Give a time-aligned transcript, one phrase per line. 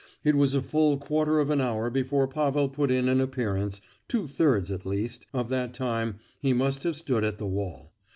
[0.23, 4.27] It was a full quarter of an hour before Pavel put in an appearance, two
[4.27, 7.93] thirds, at least, of that time he must have stood at the wall.